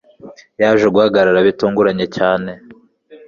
[0.61, 2.51] yaje guhagarara bitunguranye cyane